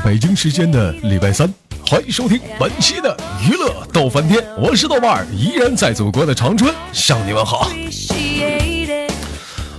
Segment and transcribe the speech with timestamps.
[0.00, 1.52] 北京时间的礼拜三，
[1.86, 3.16] 欢迎收听本期的
[3.46, 7.70] 娱乐逗翻天，我是豆瓣儿，依然在祖国的长春向你们好。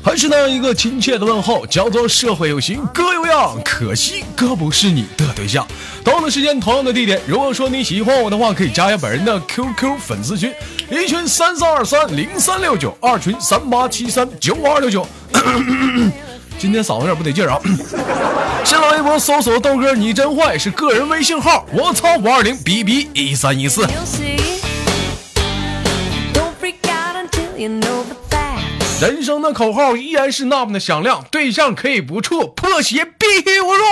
[0.04, 5.68] 还是那样一个亲切的问候，叫做社会有型哥有样，可惜哥不是你的对象。
[6.04, 10.54] 同样的时间，同样的地点，如果说你喜欢我的话，可以加一下本人的 QQ 粉丝群，
[10.92, 15.08] 一群三三二三零三六九，二群三八七三九五二六九。
[16.66, 17.60] 今天嗓子有点不得劲啊！
[18.66, 23.88] 新浪微博搜索豆哥你真坏是个人微信号，我操五二零 B B 一三一四。
[29.00, 33.86] 人生的口号依然是那么的响亮，对象可以不处，破鞋必须无入。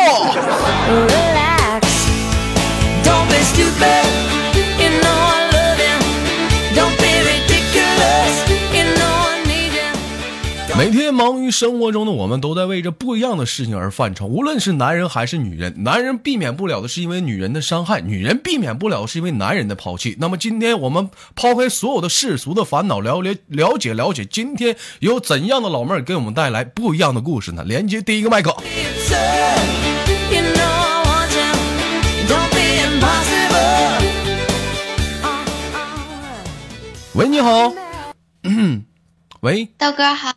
[10.84, 14.26] 每天忙于生活中的我们，都在为着不一样的事情而犯愁。
[14.26, 20.18] 无论是男人还是女人，男人避免不了的是因为女人的伤害，女人避免不了的是因为男人的抛弃。
[20.20, 27.64] 那么今天我们抛开所有的世俗的烦恼，了了了解了解，今天有怎样的老妹儿给我们带来不一样的故事呢？
[27.64, 28.54] 连接第一个麦克。
[37.14, 37.72] 喂，你好。
[38.44, 38.84] 嗯，
[39.40, 40.34] 喂，豆哥好。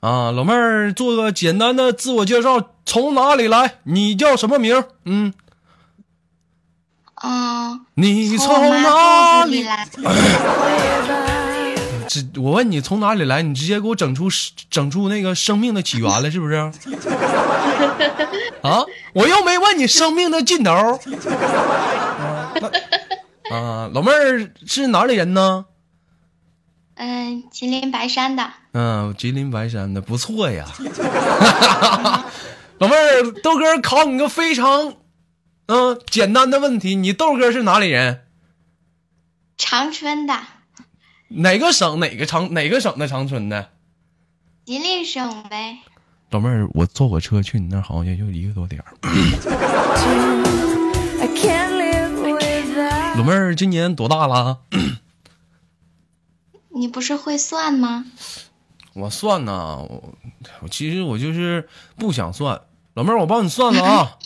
[0.00, 3.78] 啊，老妹儿，做个简单的自我介绍，从哪里来？
[3.82, 4.84] 你叫什么名？
[5.04, 5.34] 嗯，
[7.24, 9.88] 嗯，你从哪里来？
[12.08, 14.28] 这我问你从哪里来，你直接给我整出
[14.70, 16.54] 整出那个生命的起源了，是不是？
[18.62, 20.70] 啊，我又没问你生命的尽头。
[23.50, 25.66] 啊，老妹儿是哪里人呢？
[26.94, 28.52] 嗯，吉林白山的。
[28.80, 30.64] 嗯，吉林白山的不错呀。
[32.78, 34.94] 老妹儿，豆哥考你个非常
[35.66, 38.20] 嗯简单的问题，你豆哥是哪里人？
[39.56, 40.38] 长春的。
[41.26, 41.98] 哪个省？
[41.98, 42.54] 哪个长？
[42.54, 43.70] 哪个省的长春的？
[44.64, 45.78] 吉林省呗。
[46.30, 48.94] 老妹儿，我坐火车去你那儿好像也就一个多点儿。
[53.16, 54.60] 老妹儿今年多大了？
[56.68, 58.04] 你不是会算吗？
[58.98, 60.14] 我算呢，我
[60.60, 62.60] 我其实我就是不想算。
[62.94, 64.16] 老妹儿，我帮你算算啊。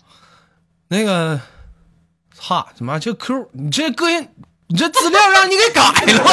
[0.89, 1.39] 那个，
[2.35, 3.51] 操他妈这 Q？
[3.53, 4.31] 你这个人，
[4.69, 5.83] 你这资料让你给改
[6.15, 6.25] 了。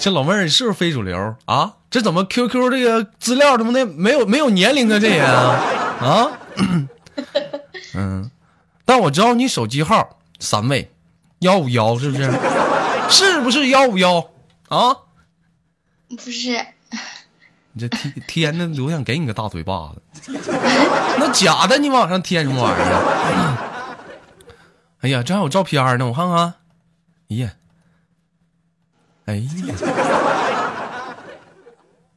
[0.00, 1.74] 这老妹儿是不是非主流啊？
[1.90, 4.98] 这怎么 QQ 这个资料他妈的没有没有年龄啊？
[4.98, 5.60] 这人啊
[6.00, 6.32] 啊？
[7.94, 8.30] 嗯。
[8.84, 10.90] 但我知道你手机号三位，
[11.42, 12.30] 幺五幺是不是？
[13.10, 14.30] 是不是幺五幺
[14.68, 14.96] 啊？
[16.08, 16.64] 不是。
[17.72, 20.02] 你这天天的，我想给你个大嘴巴子。
[21.18, 23.58] 那假的，你往上添什么玩意儿？
[25.00, 26.54] 哎呀，这还有照片呢，我看看。
[27.30, 27.50] 哎呀，
[29.24, 29.50] 哎呀，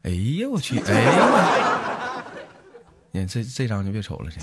[0.03, 2.23] 哎呀，我去，哎呀，
[3.11, 4.39] 你这这张就别瞅了，去。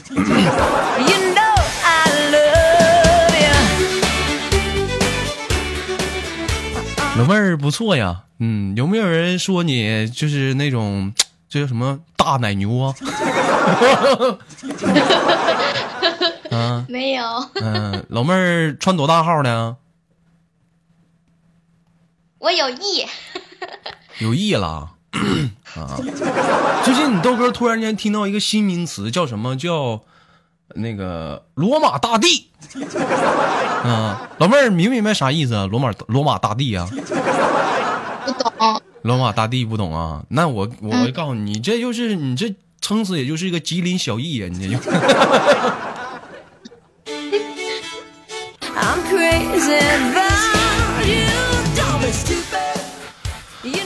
[7.18, 11.12] 老妹儿不错呀，嗯，有没有人说你就是那种，
[11.48, 12.94] 这叫什么大奶牛啊？
[16.50, 17.24] 啊，没有。
[17.54, 19.76] 嗯，老妹儿穿多大号呢？
[22.38, 23.06] 我有意。
[24.18, 24.90] 有意了
[25.76, 25.96] 啊！
[26.84, 30.02] 最近你豆哥突然间听到一个新名词，叫什么叫？
[30.74, 32.48] 那个罗马大帝，
[33.84, 35.66] 啊，老妹儿明不明白啥意思啊？
[35.66, 36.88] 罗马罗马大帝啊，
[38.24, 38.80] 不懂。
[39.02, 40.24] 罗马大帝不懂啊？
[40.28, 44.78] 那我我告诉你，你这就是你这撑死也就是一个吉林小艺呀，你这就。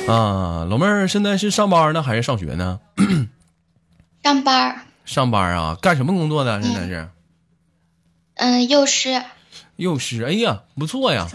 [0.06, 2.78] 啊，老妹儿现在是上班呢还是上学呢？
[4.22, 4.86] 上班。
[5.06, 6.61] 上班啊，干什么工作的？
[6.61, 7.08] 现在是，
[8.35, 9.23] 嗯，幼师。
[9.76, 11.26] 幼师，哎呀，不错呀。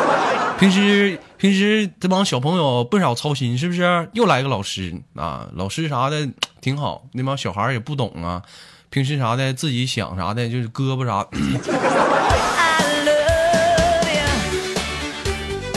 [0.58, 4.08] 平时平时这帮小朋友不少操心，是不是？
[4.12, 6.28] 又来个老师啊，老师啥的
[6.60, 7.04] 挺好。
[7.12, 8.42] 那帮小孩也不懂啊，
[8.90, 11.26] 平时啥的自己想啥的，就是胳膊啥。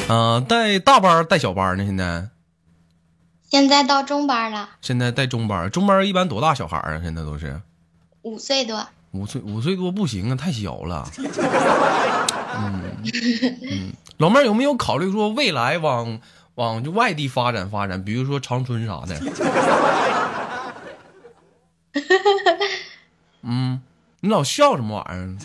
[0.14, 1.86] 啊，带大班带小班呢？
[1.86, 2.28] 现在。
[3.51, 4.69] 现在到中班了。
[4.81, 7.01] 现在带中班，中班一般多大小孩啊？
[7.03, 7.62] 现在都是
[8.21, 8.88] 五岁多。
[9.12, 11.06] 五岁五岁多不行啊，太小了。
[12.56, 12.81] 嗯
[13.69, 16.21] 嗯，老妹儿有没有考虑说未来往
[16.56, 19.19] 往就外地发展发展，比如说长春啥的。
[23.44, 23.81] 嗯，
[24.21, 25.36] 你老笑什么玩意儿？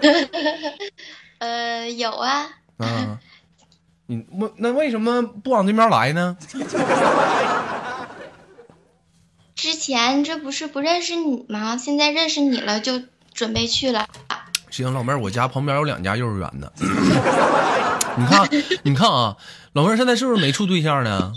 [1.40, 2.46] 呃，有啊，
[2.78, 3.18] 嗯，
[4.12, 6.36] 你为那为什么不往这边来呢？
[9.54, 11.76] 之前这不是不认识你吗？
[11.78, 13.00] 现在认识你了，就
[13.32, 14.06] 准备去了。
[14.70, 16.70] 行，老妹儿，我家旁边有两家幼儿园呢。
[18.16, 18.48] 你看，
[18.82, 19.36] 你看啊，
[19.72, 21.32] 老妹儿现在是不是没处对象呢？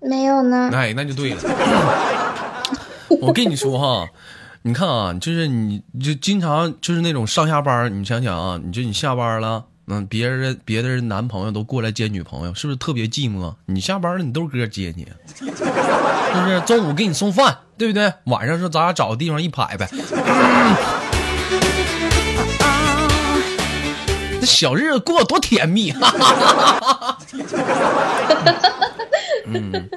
[0.00, 1.42] 没有呢，哎，那就对了。
[3.20, 4.08] 我跟你说哈，
[4.62, 13.52] 你看啊，就是你就经常就是那种上下班，你想想啊，你就你下班了，嗯，别人别的人男朋友都过来接女朋友，是不是特别寂寞？
[13.66, 15.04] 你下班了，你豆哥接你，
[15.34, 16.60] 是不是？
[16.64, 18.12] 中午给你送饭，对不对？
[18.26, 19.90] 晚上说咱俩找个地方一拍呗。
[24.40, 25.92] 这小日子过得多甜蜜！
[29.46, 29.90] 嗯，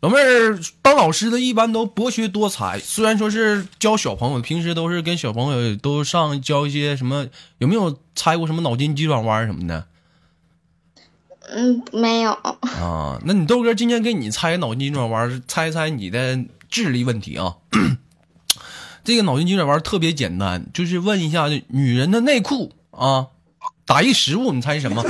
[0.00, 7.26] 老妹儿当老师的一般都博学多才，虽然说是教小朋友，平时都是跟小朋友都上教一些什么，
[7.58, 9.86] 有没有猜过什么脑筋急转弯什么的
[11.52, 12.32] 嗯，没有。
[12.32, 13.20] 啊？
[13.24, 16.38] 那你豆哥今天给你猜脑筋急转弯，猜猜你的
[16.70, 17.56] 智力问题啊？
[19.04, 23.26] 这个脑筋急转弯特别简单，就是问一下女人的内裤啊，
[23.84, 25.02] 打一食物，你猜什么？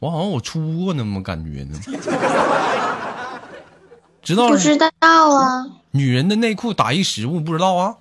[0.00, 1.78] 我好像我出过那么感觉呢，
[4.22, 7.96] 知道不知道啊，女人的内裤打一实物不知道啊？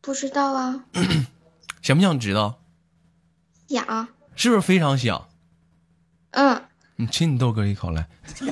[0.00, 0.80] 不知道啊，
[1.82, 2.56] 想不想知道？
[3.68, 5.26] 想，是不是非常想？
[6.32, 6.62] 嗯，
[6.96, 8.06] 你亲你豆哥一口来，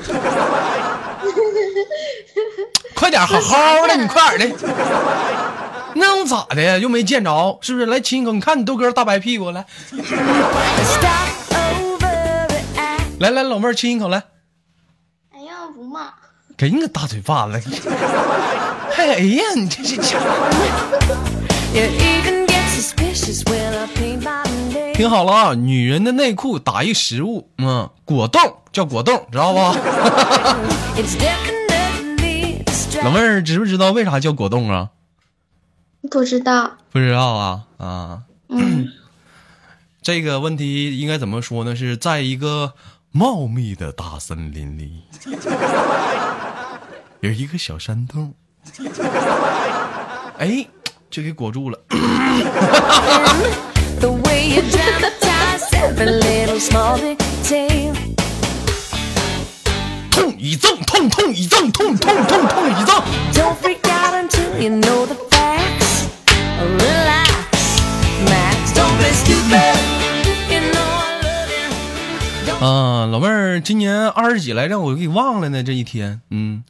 [2.94, 4.56] 快点，好好的，你快点的。
[5.96, 6.76] 那能咋的呀？
[6.78, 7.86] 又没见着，是不是？
[7.86, 9.64] 来亲一口，你看你豆哥大白屁股，来，
[13.20, 14.22] 来来，老妹儿亲一口来，
[15.32, 16.12] 哎呀，不嘛，
[16.56, 17.60] 给你个大嘴巴子。
[18.96, 20.18] 哎哎呀，你这这这，
[24.94, 25.54] 听好了啊！
[25.54, 28.40] 女人的内裤打一食物，嗯，果冻
[28.72, 29.58] 叫果冻，知道不？
[33.02, 34.90] 老妹儿知不知道为啥叫果冻啊？
[36.10, 38.22] 不知道，不知道啊啊！
[38.48, 38.88] 嗯，
[40.02, 41.74] 这个问题应该怎么说呢？
[41.74, 42.74] 是在一个
[43.16, 45.04] 茂密的大森林里，
[47.20, 48.34] 有一个小山洞，
[50.38, 50.66] 哎，
[51.10, 51.78] 就给裹住了。
[60.10, 63.00] 痛一挣，痛痛一挣，痛痛痛痛一挣。
[72.60, 75.62] 啊，老妹儿今年二十几来着，我给忘了呢。
[75.62, 76.64] 这一天，嗯，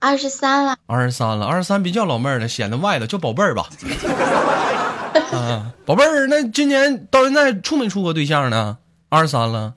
[0.00, 3.68] 二十三了，二十三了，二十三别叫老妹儿了，显得外头叫宝贝儿吧。
[5.32, 8.78] 啊，宝贝儿，那今年到现在处没处过对象呢？
[9.08, 9.74] 二十三了，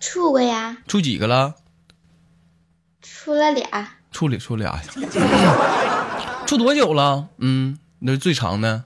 [0.00, 1.54] 处过呀，处几个了？
[3.00, 3.68] 处了俩，
[4.10, 4.82] 处里处俩呀。
[6.46, 7.28] 处多久了？
[7.38, 8.84] 嗯，那是最长的，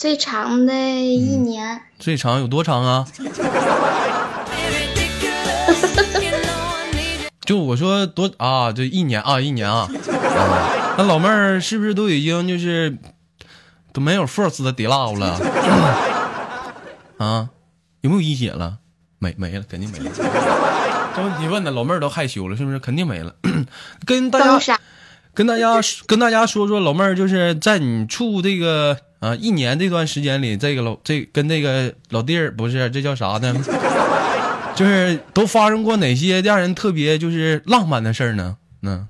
[0.00, 3.06] 最长的一年，最长有多长啊.
[7.44, 9.80] 就我说多啊，就一年啊，一年啊。
[9.80, 9.90] 啊
[10.96, 12.96] 那老妹儿是不是都已经就是
[13.92, 15.38] 都没有 first 的 d l o 了？
[17.18, 17.50] 啊，
[18.00, 18.78] 有没有一姐了？
[19.18, 20.10] 没没了，肯定没了。
[21.14, 22.78] 这问题问的老妹儿都害羞了，是不是？
[22.78, 23.34] 肯定没了。
[24.06, 24.80] 跟大家，
[25.34, 25.74] 跟大家
[26.06, 33.54] 跟大家说说，老妹儿就是在你处这个啊一年这段时间里，这个老这跟那个老弟儿不是这叫啥呢？
[34.74, 38.56] 就是都发生过哪些让人特别就是浪漫的事儿呢？
[38.82, 39.06] 嗯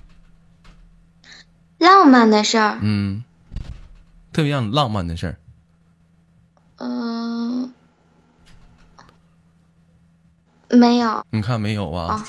[1.79, 3.25] 浪漫的事儿，嗯，
[4.33, 5.37] 特别让你浪漫的事儿。
[6.77, 7.73] 嗯、
[10.69, 12.15] 没有你看没有啊？
[12.15, 12.25] 啊，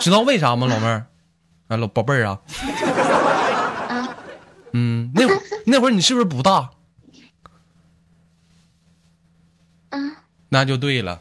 [0.00, 1.06] 知道为啥吗，老妹儿？
[1.68, 2.40] 啊，老宝贝儿啊。
[3.88, 4.08] 啊，
[4.72, 6.70] 嗯，那会儿那会儿你是不是不大？
[9.90, 10.16] 嗯，
[10.48, 11.20] 那就对了，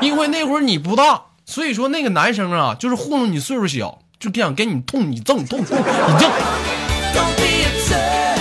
[0.00, 6.30] 因为那会儿你不大，所以说那个男生啊，就是糊弄你岁数小，就想给你痛你赠痛痛你赠。
[7.14, 8.40] Don't be absurd.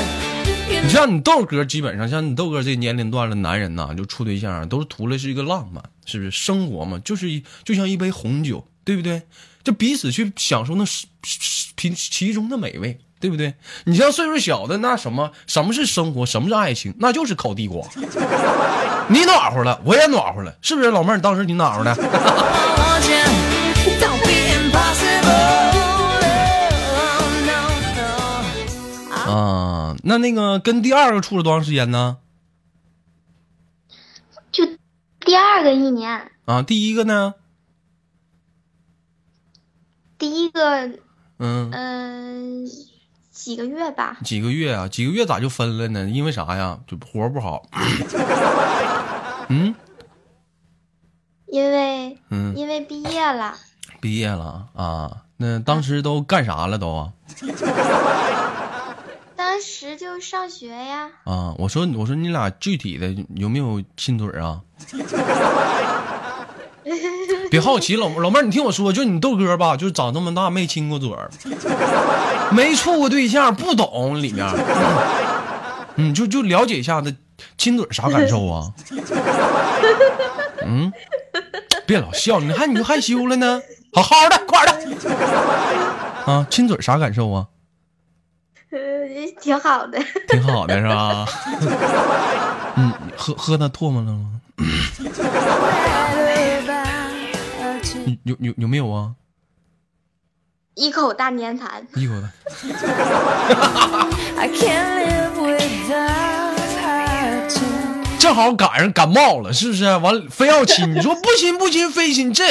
[0.71, 6.31] You 你像你豆哥，基本上像你豆哥这年龄段的男人呐，就处对象啊都是图的是一个浪漫，是不是？
[6.31, 9.23] 生活嘛，就是一就像一杯红酒，对不对？
[9.63, 13.55] 就彼此去享受那是是其其中的美味，对对不对？
[13.85, 17.83] 你像岁数小的，那什么什么是生活，什么是爱情，那就是烤地瓜。
[19.09, 20.91] 你暖和了，我也暖和了，是不是？
[20.91, 21.93] 老妹儿，你当时你暖和的.
[29.27, 32.17] 啊，那那个跟第二个处了多长时间呢？
[34.51, 34.63] 就
[35.19, 37.33] 第二个一年，啊，第一个呢？
[40.17, 40.87] 第一个
[41.39, 42.65] 嗯，嗯、
[43.35, 44.87] 几个月吧，几个月啊？
[44.87, 46.09] 几个月咋就分了呢？
[46.09, 46.79] 因为啥呀？
[46.87, 47.63] 就活不好。
[49.49, 49.75] 嗯
[51.47, 53.55] 因为嗯，因为毕业了，
[54.01, 55.21] 毕业了啊？
[55.37, 57.11] 那当时都干啥了都啊？
[59.35, 64.61] 当时就上学呀，啊，我说我说你俩具体的有没有亲嘴儿啊？
[67.55, 71.31] 别好奇，老老妹儿，你听我说，就你豆哥吧，就是长这么大没亲过嘴儿，
[72.51, 74.45] 没处过对象，不懂里面。
[75.95, 77.15] 嗯，就就了解一下子
[77.57, 78.73] 亲嘴儿啥感受啊？
[80.67, 80.91] 嗯，
[81.87, 83.61] 别老笑，你看你就害羞了呢，
[83.93, 85.15] 好好的，快点的。
[86.29, 87.45] 啊，亲嘴儿啥感受啊？
[88.71, 88.79] 呃，
[89.41, 89.97] 挺好的。
[90.27, 91.25] 挺好的是吧？
[92.75, 94.41] 嗯，喝喝那唾沫了吗？
[98.23, 99.11] 有有有没有啊？
[100.75, 102.29] 一口大粘痰，一口的。
[108.19, 109.85] 正好赶上感冒了，是不是？
[109.97, 112.43] 完了非要亲，你说不亲不亲非亲这。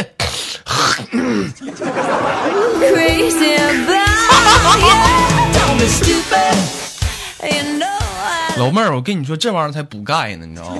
[8.57, 10.77] 老妹儿，我跟你说，这玩意儿才补钙呢，你知道吗？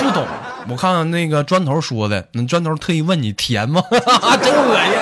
[0.00, 0.26] 不懂。
[0.70, 3.82] 我看看那个砖头说的，那砖头特意问你甜吗？
[3.90, 4.98] 真恶心。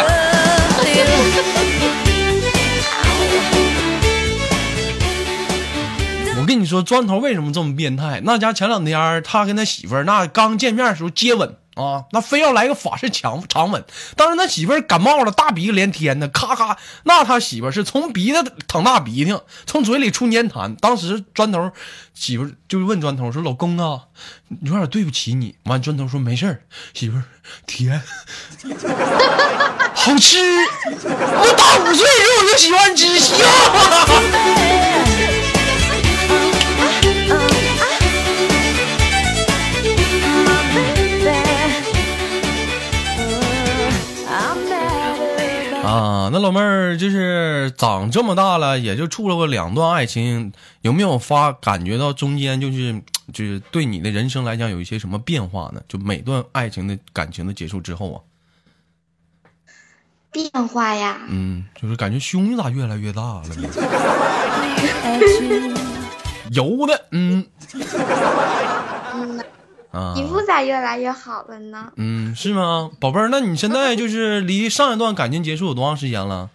[6.38, 8.20] 我跟你说，砖头为什么这么变态？
[8.24, 13.84] 那家前两天他跟他媳妇那刚见面的时候接吻啊，那非要来个法式强长吻。
[14.16, 20.74] 当时他媳妇感冒了，大鼻子连天的，咔咔，那他媳妇是从鼻子淌大鼻涕，从嘴里出粘痰。
[20.76, 21.70] 当时砖头
[22.14, 24.04] 媳妇儿就问砖头说：“老公啊，
[24.62, 26.62] 有点对不起你。”完，砖头说：“没事儿，
[26.94, 27.24] 媳妇儿
[27.66, 28.02] 甜，
[29.94, 30.38] 好吃。
[30.38, 33.34] 我打五岁时候我就喜欢吃，笑。”
[46.40, 50.52] 老妹儿就是长这么大了，也就处了过两段爱情，
[50.82, 53.02] 有没有发感觉到中间就是
[53.32, 55.80] 就是对你的人生来讲有一些什么变化呢？
[55.88, 58.20] 就每段爱情的感情的结束之后啊，
[60.30, 63.68] 变化呀，嗯，就是感觉胸咋越来越大了呢
[66.52, 67.44] 油的，嗯
[69.14, 69.44] 嗯，
[69.90, 71.92] 啊，皮肤咋越来越好了呢？
[71.96, 73.28] 嗯，是吗，宝贝儿？
[73.30, 76.50] 那你现在就是离上一段感情结束有多长时间了？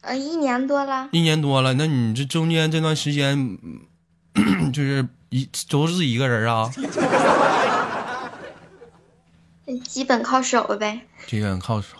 [0.00, 1.74] 呃，一年多了，一年多了。
[1.74, 3.58] 那你这中间这段时间，
[4.34, 6.70] 嗯 就是一都是一个人啊？
[9.86, 11.02] 基本靠手呗。
[11.26, 11.96] 基本靠手。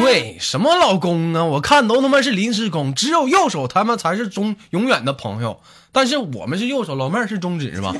[0.00, 1.44] 对，什么老公啊？
[1.44, 5.60] 我看都他妈是临时工，只有右手他们才是中永远的朋友。
[5.92, 7.92] 但是我们是右手，老妹儿是中指是吧.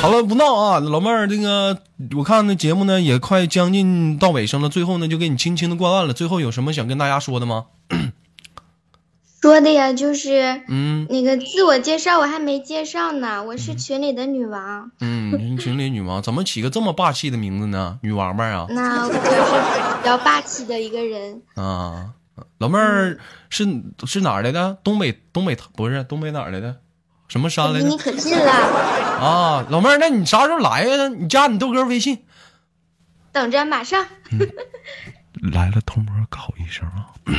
[0.00, 1.78] 好了，不闹啊，老妹儿，这个
[2.16, 6.12] 我看那节目呢也快将近到尾声了，最后呢就给你轻轻的挂断了。
[6.12, 7.64] 最后有什么想跟大家说的吗？
[9.48, 14.90] 说的呀，就是嗯那个自我介绍我还没介绍呢，我是群里的女王。
[15.00, 17.98] 嗯，群里女王，怎么起个这么霸气的名字呢？
[18.02, 22.10] 女王八啊那我就是比较霸气的一个人，啊！
[22.58, 23.66] 老妹儿是
[24.04, 24.76] 是哪儿来的？
[24.84, 26.76] 东北东北不是东北哪儿来的？
[27.28, 27.96] 什么山来的离你？
[27.96, 28.52] 可近了。
[28.52, 31.08] 啊，老妹儿，那你啥时候来呀？
[31.08, 32.18] 你加你豆哥微信。
[33.32, 34.04] 等着，马上。
[35.52, 37.06] 来了，偷摸告一声啊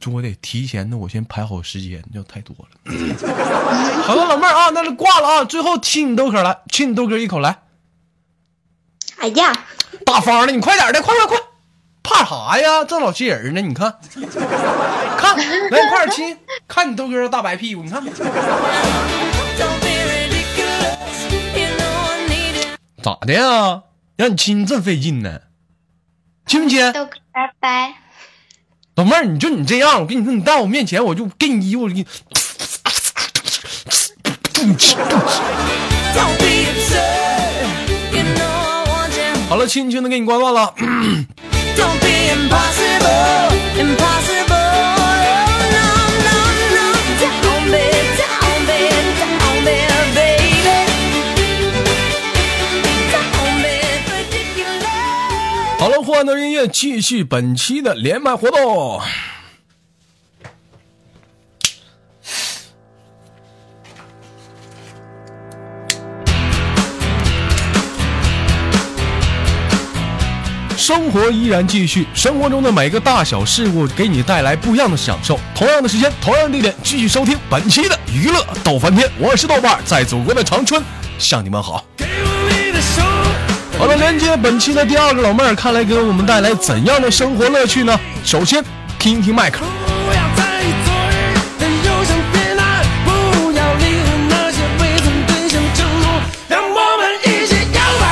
[0.00, 2.68] 这我得提前的，我先排好时间，要太多了。
[4.04, 5.44] 好了，老妹儿啊，那就挂了啊。
[5.44, 7.58] 最后亲你豆哥来，亲你豆哥一口来，
[9.18, 9.52] 哎呀，
[10.06, 11.36] 大方的，你快点的，快快快，
[12.02, 12.84] 怕啥呀？
[12.84, 13.98] 这老些人呢，你看，
[15.18, 15.36] 看，
[15.70, 18.04] 来你快点亲，看你豆哥大白屁股，你看.
[23.02, 23.82] 咋的呀？
[24.18, 25.42] 让你亲真费劲呢，
[26.44, 26.92] 亲不亲？
[27.32, 27.94] 拜拜。
[28.96, 32.04] 老妹儿，你就你这样，我跟你说，你到我面前，我就给你衣服，给你。
[39.48, 40.74] 好了，轻轻的给你挂断了。
[56.18, 56.24] Ridiculous.
[56.24, 59.00] 好了，欢乐音乐继续本期的连麦活动。
[70.76, 75.38] 生活依然继续，生活中的每个大小事物给你带来不一样的享受。
[75.54, 79.08] 同样的时间，同样的地点，继续收听本期的娱乐逗翻天。
[79.18, 80.82] 我是豆瓣，在祖国的长春
[81.18, 81.84] 向你们好。
[83.78, 87.96] 好了，连接本期的第二个老妹儿，看来给我们带来怎样的生活乐趣呢？
[88.24, 88.60] 首先，
[88.98, 89.60] 听听麦克。
[89.60, 91.14] 不要在意昨日
[91.60, 93.08] 的忧伤别难，不
[93.52, 96.04] 要理会那些未曾兑现的承诺，
[96.48, 98.04] 让我们一起摇摆，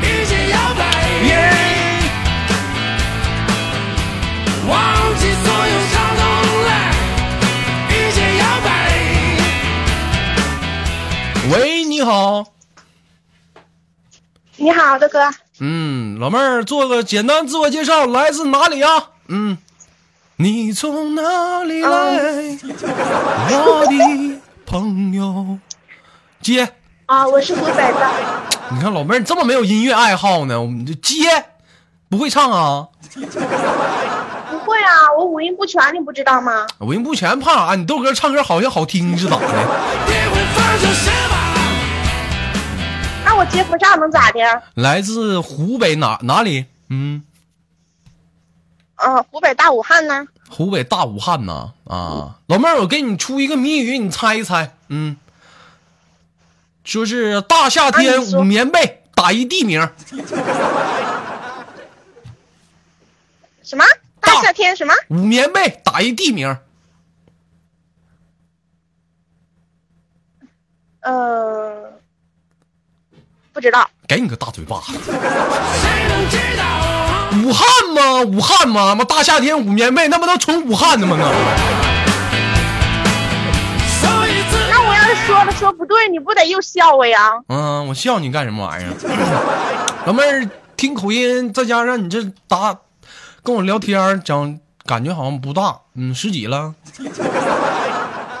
[0.00, 0.80] 一起摇摆，
[4.66, 4.72] 忘
[5.18, 6.20] 记所有伤痛
[6.64, 6.70] 来，
[7.90, 8.66] 一起摇摆。
[11.50, 12.51] 喂，你好。
[14.62, 15.18] 你好，豆哥，
[15.58, 19.06] 嗯，老妹儿做个简单自我介绍，来自哪里呀？
[19.26, 19.58] 嗯，
[20.36, 21.88] 你从哪里来，
[23.50, 25.58] 我的朋友？
[26.40, 26.74] 接，
[27.06, 28.08] 啊，我是湖北的，
[28.70, 31.28] 你看老妹儿你这么没有音乐爱好呢，我们就接，
[32.08, 32.86] 不会唱啊？
[33.16, 33.20] 不
[34.60, 36.68] 会啊，我五音不全，你不知道吗？
[36.78, 37.74] 五音不全，怕啥？
[37.74, 39.46] 你豆哥唱歌好像好听是咋的？
[43.46, 44.62] 接不上能咋的？
[44.74, 46.66] 来自湖北哪哪里？
[46.88, 47.22] 嗯，
[48.96, 50.26] 嗯、湖北大武汉呢？
[50.48, 51.72] 湖北大武汉呢。
[51.84, 54.74] 啊，老妹儿，我给你出一个谜语，你猜一猜。
[54.88, 55.16] 嗯，
[56.84, 59.88] 说是大夏天捂棉被打一地名。
[63.62, 63.84] 什么？
[64.20, 64.92] 大夏天什么？
[65.08, 66.56] 捂棉被打一地名，
[71.00, 71.91] 呃，
[73.52, 73.88] 不知道。
[74.08, 74.80] 给你个大嘴巴？
[77.44, 78.22] 武汉吗？
[78.22, 78.94] 武汉吗？
[78.94, 81.16] 妈大夏天捂棉被，那不都纯武汉的吗？
[84.70, 87.30] 那我要是说了说不对，你不得又笑我呀？
[87.48, 88.90] 嗯，我笑你干什么玩意儿？
[90.06, 92.76] 老妹儿听口音，再加上你这答
[93.42, 96.74] 跟我聊天儿讲，感觉好像不大，嗯，十几了，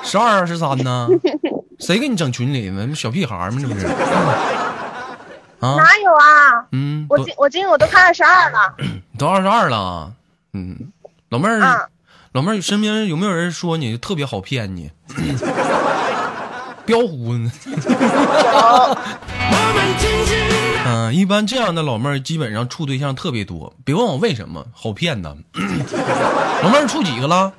[0.02, 1.08] 十二十三呢？
[1.80, 2.94] 谁给你整群里呢？
[2.94, 3.58] 小屁孩儿吗？
[3.60, 3.86] 这不是？
[5.62, 6.66] 啊，哪有啊？
[6.72, 8.74] 嗯，我今我今我都快二十二了。
[9.16, 10.12] 都二十二了，
[10.52, 10.92] 嗯，
[11.28, 11.88] 老妹儿，啊
[12.32, 14.90] 老妹儿身边有没有人说你特别好骗你？
[16.84, 17.32] 标虎
[20.84, 25.36] 嗯、一般这样的老妹儿基本上处对象特别多，别问我为什么，好骗的。
[26.64, 27.52] 老妹儿处几个了？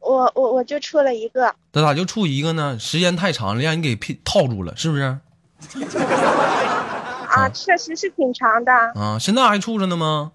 [0.00, 2.78] 我我我就处了一个，那咋就处一个呢？
[2.78, 5.18] 时间太长了，让你给骗套住了，是不是？
[7.28, 10.32] 啊，确实是挺长的，啊，现在还处着呢吗？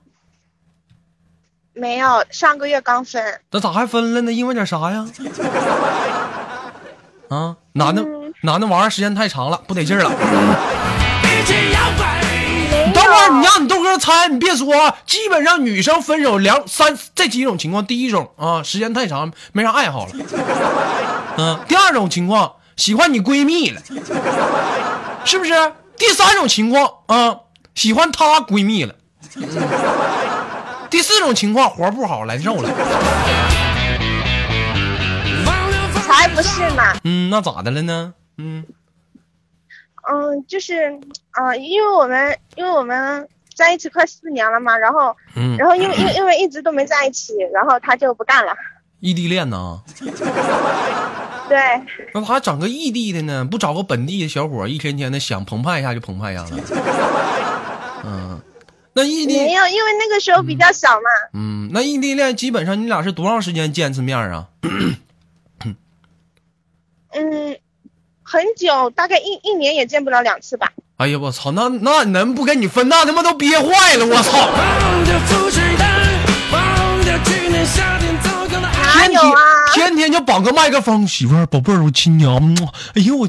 [1.74, 3.40] 没有上个月刚分。
[3.52, 4.32] 那咋还分了呢？
[4.32, 5.08] 因为点啥呀？
[7.30, 10.10] 啊，男的嗯男的玩儿时间太长了，不得劲儿了。
[12.94, 14.96] 等会儿，你让你豆哥猜，你别说啊。
[15.06, 20.12] 基本上女生分手两三这几种情况，第一种啊，时间太长，没啥爱好了。
[21.38, 23.82] 嗯、第二种情况，喜欢你闺蜜了，
[25.26, 25.54] 是不是？
[25.98, 27.40] 第三种情况啊，
[27.76, 28.96] 喜欢她闺蜜了。
[29.36, 29.48] 嗯
[30.90, 32.70] 第四种情况，活不好难受了。
[36.04, 38.14] 才不是呢，嗯，那咋的了呢？
[38.38, 38.66] 嗯
[40.12, 41.00] 嗯，就是
[41.32, 48.54] 啊、因为我们因为我们在一起快四年了嘛，然后嗯，然后因为因为因为一直都没在一起，然后他就不干了。
[49.02, 49.82] 异地恋呢？
[51.50, 51.60] 对，
[52.14, 53.44] 那咋还整个异地的呢？
[53.44, 56.56] 不找个本地的小伙，一天天的想澎湃一下就澎湃一下子。
[58.06, 58.40] 嗯，
[58.94, 64.48] 那异地没有，因为那个时候比较小嘛，嗯，那异地恋基本上你俩是多长时间见一次面啊？
[67.14, 67.58] 嗯，
[68.24, 70.72] 很久，大概一一年也见不了两次吧。
[70.96, 72.88] 哎呀，我操，那那能不跟你分？
[72.88, 74.50] 那他妈都憋坏了，我操！
[79.02, 79.34] 天天天？
[79.74, 82.38] 天天就绑个麦克风，媳妇儿，宝贝儿，我亲你啊！
[82.40, 82.56] 嗯
[82.96, 83.28] 哎呦我，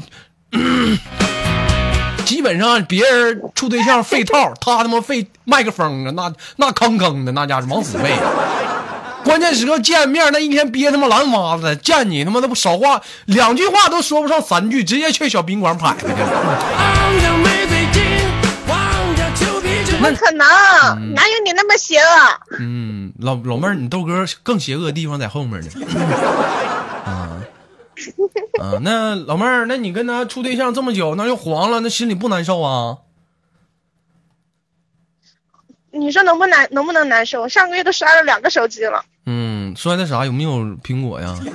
[2.25, 8.11] 基本上别人处对象费套，他他妈费麦克风啊，那那坑坑的，那家伙往死费。
[9.23, 16.13] 关键时刻见面，那一天憋他妈蓝娃子，见你他妈的不少话，两句话都说不上三句，直接去小宾馆拍去了。
[20.11, 20.45] 不可能，
[21.13, 22.39] 哪有你那么邪恶？
[22.59, 25.69] 嗯，老老妹儿，你豆哥更邪恶的地方在后面呢。
[27.05, 27.39] 啊
[28.59, 32.97] 啊，那老妹儿，那你跟他处对象这么久，那又黄了，那心里不难受啊？
[35.91, 37.47] 你说能不难能不能难受？
[37.47, 39.03] 上个月都摔了两个手机了。
[39.25, 40.25] 嗯，摔的啥？
[40.25, 40.51] 有没有
[40.83, 41.37] 苹果呀？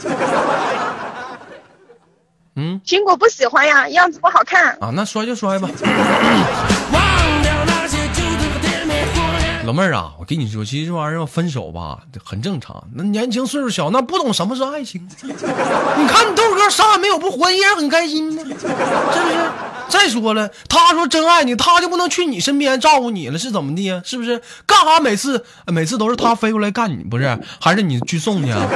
[2.61, 4.77] 嗯苹果不喜欢呀，样子不好看。
[4.81, 5.69] 啊，那摔就摔吧。
[9.69, 12.89] 老妹儿啊，我跟你说，其实这玩意儿要分手吧，很正常。
[12.95, 15.07] 那年轻岁数小，那不懂什么是爱情。
[15.21, 19.51] 你看你豆哥啥也没有，不活也很开心呢，是不是？
[19.91, 24.01] 再说了，他说真爱你，他就不能去你身边照顾你了，是怎么的呀？
[24.07, 24.41] 是不是？
[24.65, 27.39] 干啥每次每次都是他飞过来干你，不是？
[27.61, 28.67] 还是你去送去啊？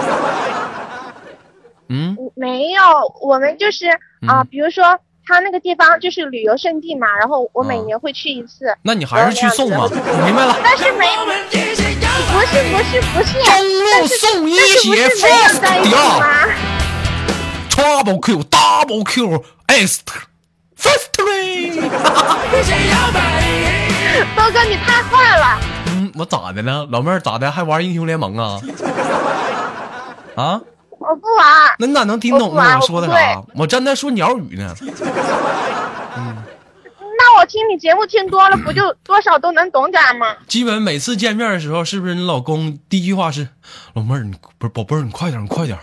[1.88, 2.82] 嗯没有，
[3.22, 3.86] 我们就是
[4.26, 4.84] 啊、比如说
[5.26, 8.74] 他那个地方就是旅游胜地嘛，然后我每啊年会去一次。
[8.82, 10.56] 那你还是去送吧，我明白了。
[10.62, 11.06] 但是没
[12.32, 13.52] 不是不是不是，中
[14.00, 16.26] 路送一但是不血是没有在一起，first 吗
[17.70, 20.00] ？Trouble Q Double Q Est
[20.78, 21.68] Firstly。
[21.68, 23.20] 一起摇摆。
[24.36, 26.86] 豆哥你太坏了，嗯，我咋的了？
[26.90, 27.50] 老妹儿咋的？
[27.50, 28.60] 还玩英雄联盟啊？
[30.36, 30.60] 啊？
[31.02, 31.46] 我不玩。
[31.78, 32.78] 那你咋能听懂呢？
[32.80, 33.42] 我说的啥？
[33.54, 34.74] 我真在说鸟语呢。
[36.16, 36.36] 嗯
[37.24, 40.34] 那我听你节目听多了，不就多少都能懂点吗？
[40.48, 43.46] 基本每次见面的时候，是不是你老公第一句话是
[43.94, 45.78] ：“老妹儿，你不是宝贝儿，你快点，你快点，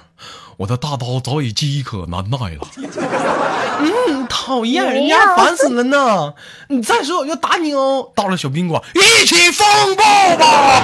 [0.58, 2.67] 我的大刀早已饥渴难耐了。
[3.79, 6.34] ”嗯，讨厌，人家烦死了呢。
[6.67, 8.12] 你再说我就打你哦。
[8.13, 10.03] 到了小宾馆，一起风暴
[10.36, 10.84] 吧。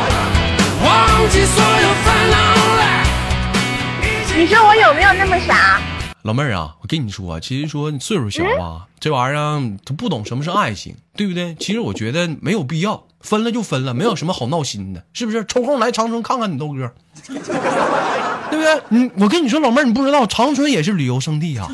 [0.85, 2.74] 忘记所有烦恼来。
[4.37, 5.79] 你说我有没有那么傻？
[6.23, 11.55] 老妹儿啊，我跟你说，其实说你岁数小啊，这玩意儿他不懂什么是爱情，对不对？
[11.55, 15.45] 其实我觉得没有必要，分了就分了，没有什么好闹心的，是不是？
[15.45, 16.91] 抽空来长春看看你豆哥，
[17.23, 18.81] 对不对？
[18.89, 21.69] 你我跟你说，老妹儿，你不知道长春也是旅游胜地啊，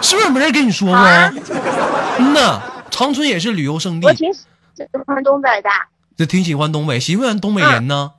[0.00, 0.96] 是不是没人跟你说过？
[0.96, 4.42] 嗯呐，长春也是旅游胜地我，挺喜
[5.06, 5.68] 欢东北的。
[6.16, 8.12] 这挺喜欢东北，喜欢东北人呢？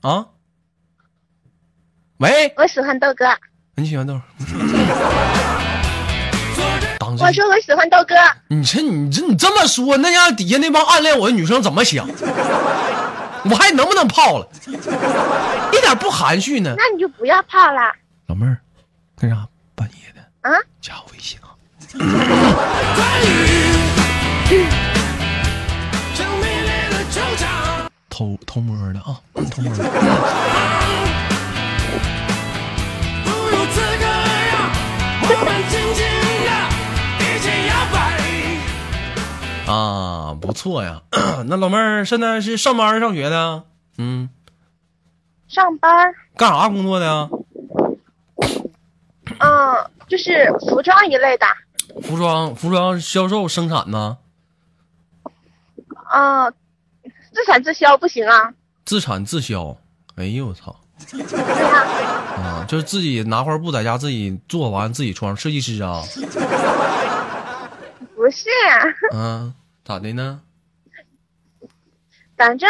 [0.00, 0.26] 啊？
[2.18, 3.26] 喂，我喜欢豆哥，
[3.74, 4.18] 你喜欢豆？
[6.98, 8.14] 当我说我喜欢豆哥，
[8.48, 12.08] 你这你这你这么说，那让底下那帮暗恋我的女生怎么想？
[12.08, 14.48] 我还能不能泡了？
[15.72, 16.74] 一点不含蓄呢。
[16.78, 17.92] 那你就不要泡了。
[18.28, 18.56] 老妹儿，
[19.20, 20.22] 干啥半夜的？
[20.48, 21.52] 啊，加我微信啊！
[28.08, 29.84] 偷偷摸的啊，偷摸的。
[39.66, 41.02] 啊，不错呀。
[41.46, 43.64] 那老妹儿现在是上班上学的？
[43.98, 44.28] 嗯，
[45.48, 47.28] 上班，干啥工作的呀？
[49.40, 51.46] 嗯，就是服装一类的，
[52.02, 54.18] 服装服装销售生产呢？
[56.14, 56.52] 嗯，
[57.32, 58.54] 自产自销不行啊。
[58.84, 59.76] 自产自销。
[60.14, 60.76] 哎呦我操！
[62.42, 66.02] 啊，就是自己拿块布在家自己做完自己穿，设计师啊。
[68.14, 68.48] 不是，
[69.12, 69.54] 嗯，
[69.84, 70.40] 咋的呢？
[72.36, 72.68] 反正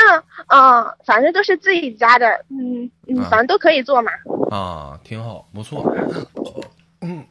[0.48, 4.10] 嗯，反正都是自己家的，嗯嗯，啊反正都可以做嘛。
[4.50, 5.94] 啊，挺好，不错。
[7.00, 7.24] 嗯，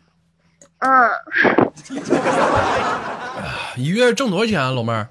[3.77, 5.10] 一月挣多少钱啊，老妹儿？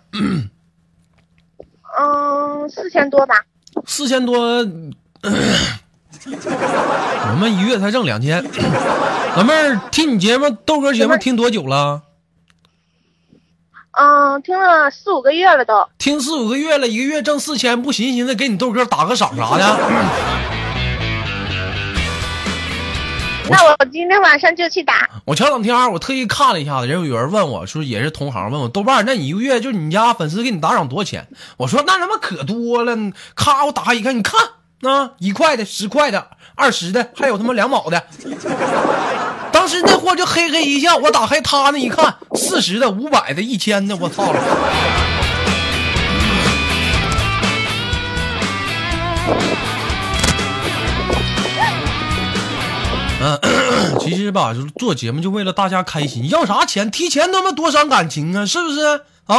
[1.98, 3.44] 嗯，四千多吧。
[3.86, 4.64] 四千多。
[6.24, 8.44] 我们一月才挣两千。
[9.37, 12.02] 老妹儿，听你节目，豆哥节目听多久了？
[13.92, 15.88] 嗯，听了四五个月了都。
[15.98, 19.64] 听四五个月了，一个月挣四千，不寻思寻思给你豆哥打个赏啥的？
[23.50, 25.08] 那我今天晚上就去打。
[25.26, 31.28] 我前两天我特意看了一下子，人有人问我说，也是同行问我豆瓣，那你一个月就你家粉丝给你打赏多少钱？
[31.56, 32.96] 我说那他妈可多了，
[33.34, 34.40] 咔我打开一看，你看
[34.86, 38.04] 啊，一块的、十块的、二十的，还有他妈两毛的。
[39.52, 44.40] 当时那货就嘿嘿一笑，我打开他那一看，四十的、五百的、一千的，我操了！
[53.26, 53.40] 嗯，
[54.00, 56.90] 其实吧，就是做节目就为了大家开心，要啥钱？
[56.90, 59.36] 提钱他妈多伤感情啊，是不是啊？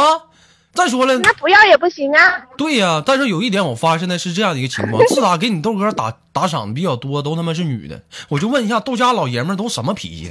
[0.76, 2.42] 再说了，那不要也不行啊。
[2.56, 8.02] 对呀、但是有一点我发现的是这样的一个情况， 自打给你豆哥打打赏的比较多，都他妈是女的。
[8.28, 10.30] 我就问一下，豆家老爷们都什么脾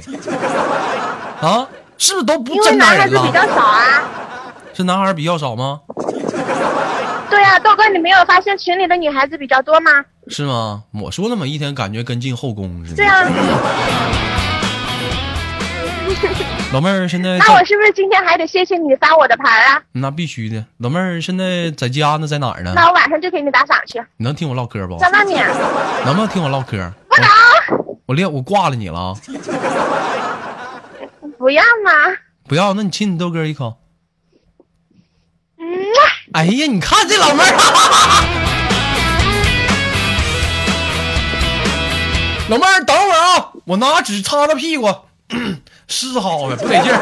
[1.42, 1.66] 啊？
[1.98, 3.46] 是不是都不真男人男孩子比较？
[3.54, 4.02] 少啊。
[4.72, 5.80] 是男孩比较少吗？
[7.28, 9.90] 对呀、豆哥，你没有发现群里的女孩子比较多吗？
[10.28, 10.84] 是吗？
[11.02, 12.96] 我说了嘛一天，感觉跟进后宫似的。
[12.96, 13.24] 对啊，
[16.76, 19.80] 老妹儿现在那我是不是今天还得谢谢你发我的牌啊？
[19.92, 20.62] 那必须的。
[20.76, 22.74] 老妹儿现在在家呢，在哪儿呢？
[22.76, 24.98] 那我晚上就给你打赏去，你能听我唠嗑不？
[24.98, 25.42] 在外面。
[26.04, 26.76] 能不能听我唠嗑？
[27.08, 27.26] 不能，
[27.86, 29.14] 我我练我挂了你了啊！
[31.38, 31.90] 不要嘛。
[32.46, 33.78] 不要，那你亲你豆哥一口。
[35.58, 35.64] 嗯，
[36.34, 37.56] 哎呀，你看这老妹儿，
[42.50, 44.94] 老妹儿，等会儿啊，我拿纸擦擦屁股，
[45.88, 46.98] 湿好了，不得劲儿。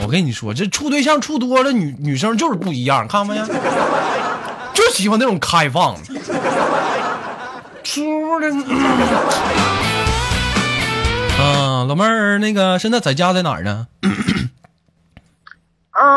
[0.02, 3.46] 我跟你说，这处对象处多了，女女生就是不一样，看没呀？
[4.74, 6.14] 就喜欢那种开放的，
[7.82, 8.48] 出的。
[11.38, 13.86] 嗯， 老妹儿，那个现在在家在哪儿呢？
[14.02, 14.14] 嗯，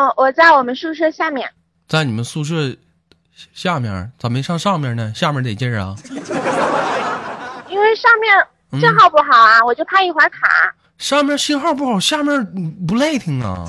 [0.17, 1.49] 我在我们宿舍下面。
[1.87, 2.75] 在你们宿舍
[3.53, 5.13] 下面，咋没上上面呢？
[5.15, 5.95] 下面得劲儿啊！
[7.87, 8.45] 因为上面
[8.81, 10.75] 信号不好啊，我就怕一会儿卡。
[10.97, 12.45] 上面信号不好，下面
[12.85, 13.63] 不累挺啊！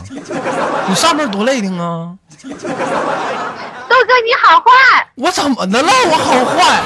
[0.88, 2.18] 你上面多累挺啊！
[2.42, 5.88] 豆哥你好坏，我怎么的了？
[6.10, 6.82] 我好坏？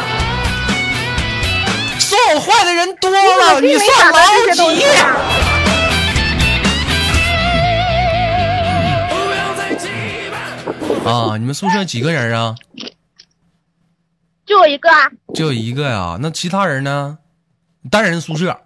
[1.98, 4.18] 说我坏的人多了，你算老
[4.52, 4.84] 几？
[11.06, 11.38] 啊。
[11.38, 12.54] 你们宿舍几个人啊？
[14.44, 15.08] 就我一个啊。
[15.32, 17.16] 就我一个呀、那其他人呢？
[17.90, 18.56] 单人宿舍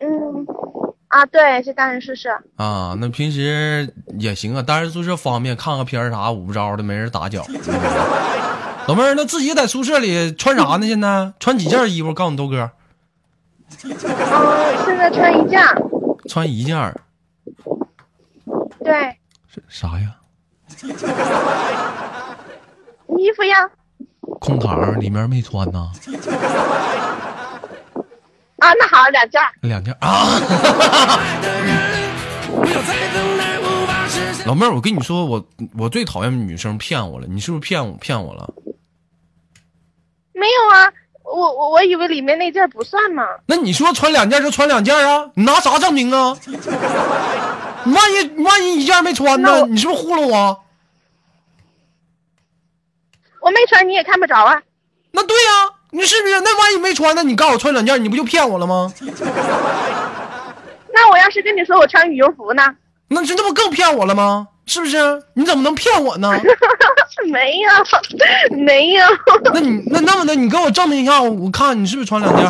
[0.00, 0.46] 嗯，
[1.08, 2.30] 啊，对，是单人宿舍。
[2.56, 2.96] 啊。
[2.98, 7.44] 那平时也行啊，单人宿舍方便，看个片儿啥，捂着的，没人打搅。
[8.86, 10.86] 老妹儿，那自己在宿舍里穿啥呢？
[10.86, 12.14] 现在穿几件衣服？
[12.14, 12.70] 告诉你豆哥，
[13.84, 13.94] 嗯，
[14.86, 15.60] 现在穿一件。
[16.28, 16.98] 穿一件儿
[18.84, 19.16] 对，
[19.68, 20.14] 啥呀？
[23.18, 23.68] 衣服呀。
[24.40, 25.90] 空膛里面没穿呐，
[28.58, 29.40] 啊，那好，两件。
[29.62, 30.26] 两件啊。
[34.46, 35.44] 老妹儿，我跟你说，我
[35.76, 38.52] 我最讨厌女生骗我了，你是不是骗我骗我了？
[40.32, 40.90] 没有啊，
[41.22, 43.24] 我我我以为里面那件不算嘛。
[43.46, 45.30] 那你说穿两件就穿两件啊？
[45.34, 46.36] 你拿啥证明啊？
[46.46, 46.56] 你
[47.92, 49.66] 万一万一一件没穿呢？
[49.66, 50.64] 你是不是糊弄我？
[53.40, 54.60] 我没穿，你也看不着啊。
[55.12, 56.40] 那对呀、你是不是？
[56.40, 57.22] 那万一没穿呢？
[57.22, 58.92] 你告诉我穿两件，你不就骗我了吗？
[60.92, 62.62] 那我要是跟你说我穿羽绒服呢？
[63.08, 64.48] 那这这不更骗我了吗？
[64.66, 65.22] 是不是？
[65.34, 66.30] 你怎么能骗我呢？
[67.32, 67.70] 没有，
[68.64, 69.04] 没有。
[69.52, 72.44] 那你那那么的，你给我证明一下，我我看你是不是穿两件？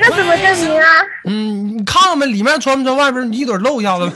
[0.00, 0.86] 那怎么证明啊？
[1.26, 4.10] 嗯，你看看呗，里面穿不穿，外边你一腿露一下子。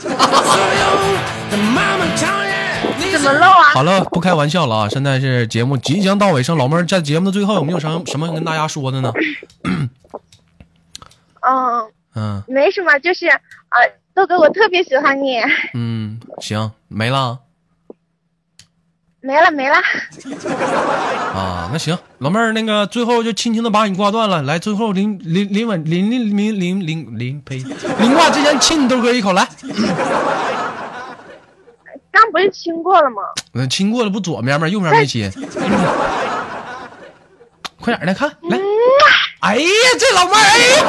[3.17, 3.63] 怎么漏啊？
[3.73, 4.89] 好了，不开玩笑了啊！
[4.89, 9.11] 现在是节目即将到尾声，老妹儿在节目的最后有没有什么什么跟大家说的呢？
[11.45, 13.77] 嗯，嗯没什么，就是啊，
[14.13, 15.39] 豆哥，我特别喜欢你。
[15.73, 17.39] 嗯，行，没了
[19.19, 19.75] 没了没了，
[21.33, 21.69] 啊。
[21.71, 24.41] 那行，老妹儿，那个最后就轻轻的把你挂断了。
[24.41, 27.57] 来，最后临临临吻临临临临临临呸，
[27.99, 29.47] 临挂之前亲你豆哥一口，来，
[32.13, 33.23] 刚不是亲过了吗？
[33.51, 34.69] 那亲过了不左面吗？
[34.69, 35.29] 右面没亲。
[37.81, 38.57] 快点的看来。
[39.41, 39.65] 哎呀，
[39.99, 40.83] 这老妹儿，哎呀，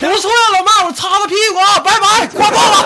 [0.00, 2.76] 不错呀，老妹儿，我擦擦屁股啊，拜拜，挂爆了。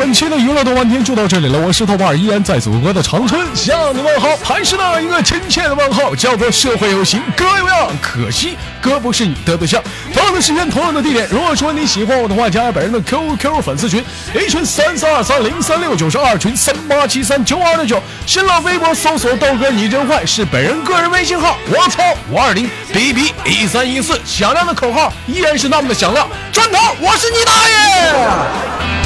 [0.00, 1.58] 本期的娱乐多半天就到这里了。
[1.58, 9.82] 我是豆瓣，依然在祖国的长春向你问好，还是那一个亲切的问候，叫做社会有形哥有样，可惜哥不是你的对象。
[10.14, 11.28] 同样的时间，同样的地点。
[11.30, 18.02] 如果说你喜欢我的话，加入本人的 QQ 粉丝群，A 群三三二三零三六九，十二群三八七三九二六九。
[18.24, 21.58] 新浪微博搜索豆哥你真坏，是本人个人微信号。
[21.68, 26.26] 我操五二零 B B 一三一四，响亮的口号依然是那么的响亮。
[26.50, 28.99] 砖头，我是你大爷！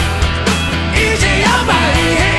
[1.40, 2.33] Yeah, my head.